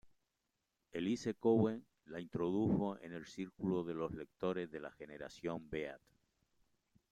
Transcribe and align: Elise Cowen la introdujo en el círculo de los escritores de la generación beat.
Elise 0.93 1.35
Cowen 1.35 1.85
la 2.05 2.19
introdujo 2.19 2.97
en 3.01 3.13
el 3.13 3.27
círculo 3.27 3.83
de 3.83 3.93
los 3.93 4.09
escritores 4.09 4.71
de 4.71 4.79
la 4.79 4.89
generación 4.93 5.69
beat. 5.69 6.01